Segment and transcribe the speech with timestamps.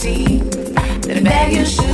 [0.00, 1.87] It's all feel good and real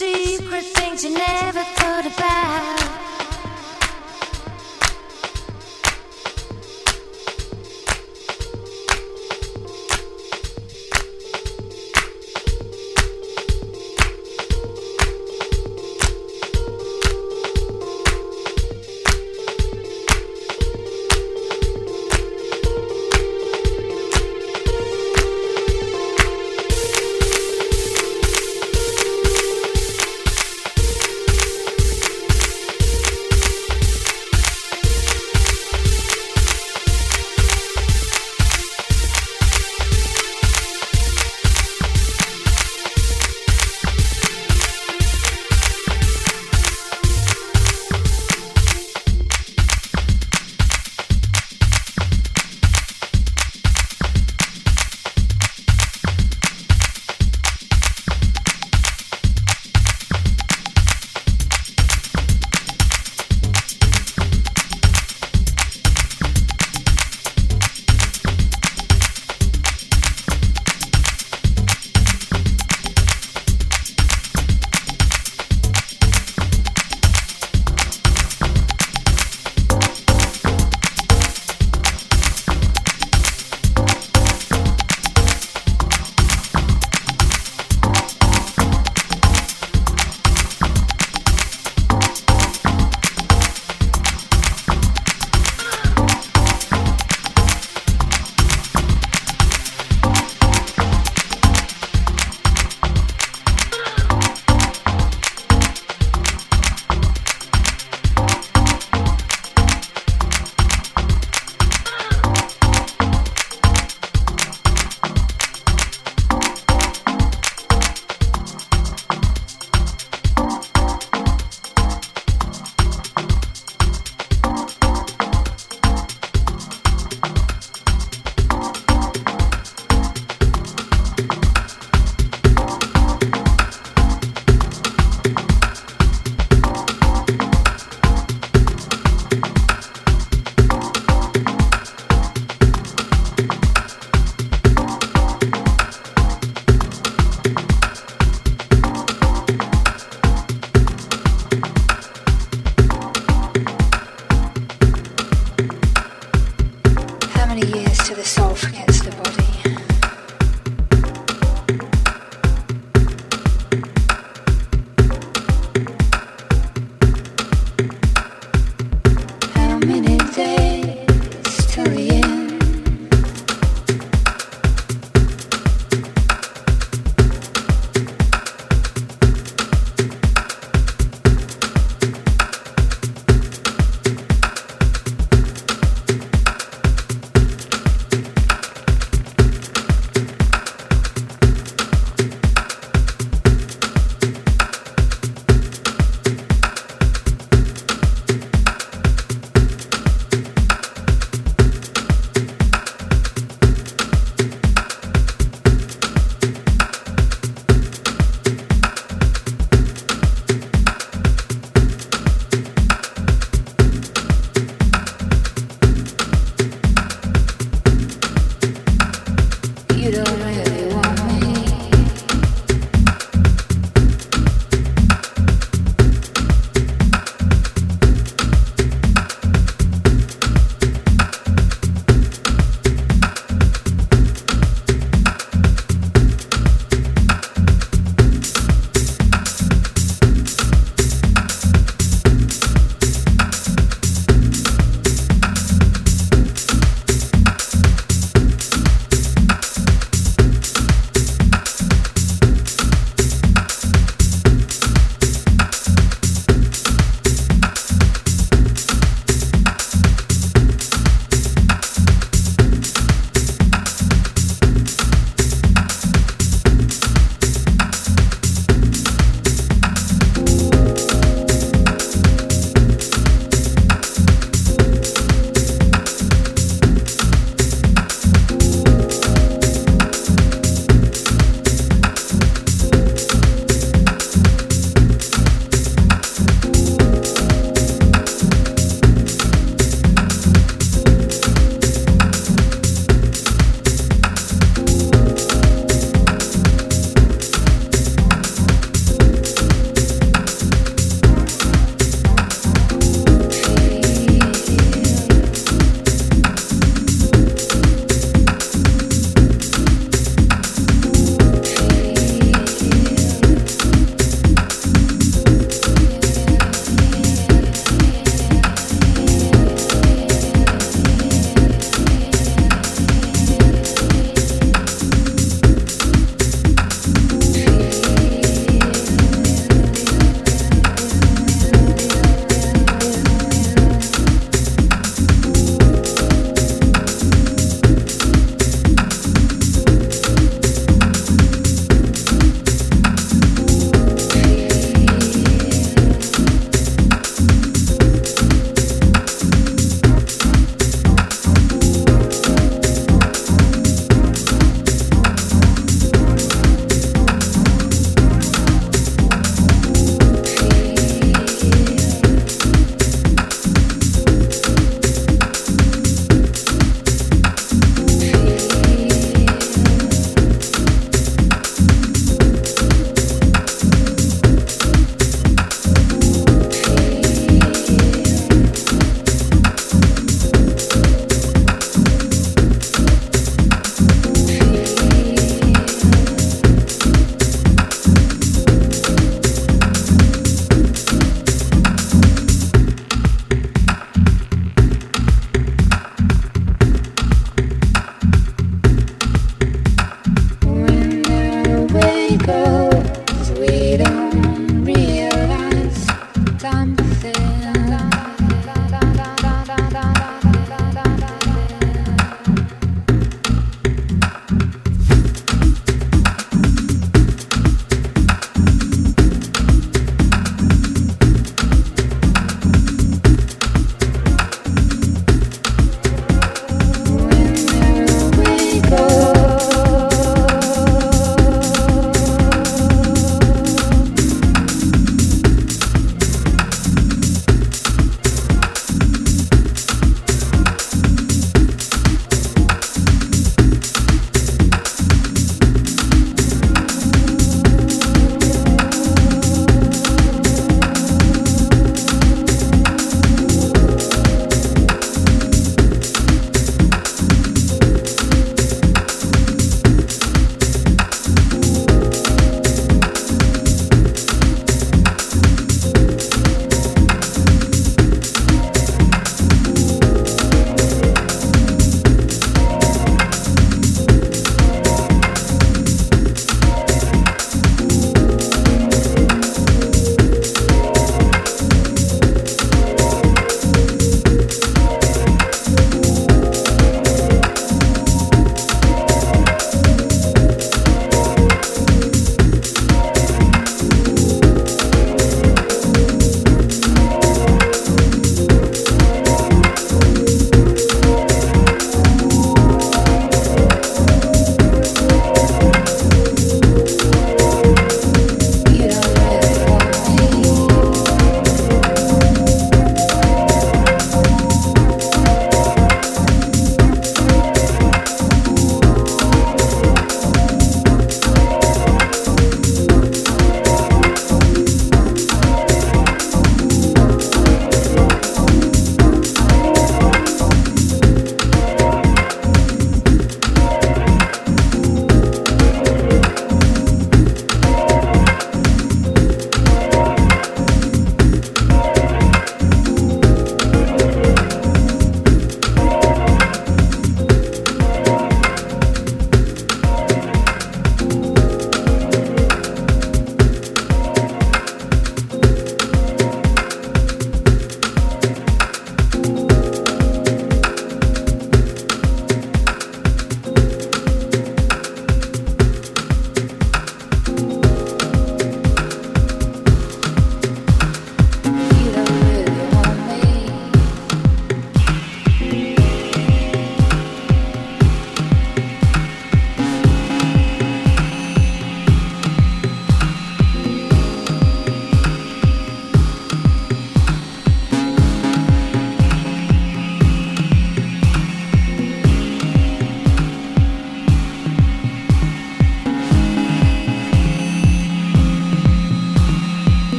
[0.00, 2.99] Secret things you never thought about.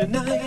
[0.00, 0.39] Leave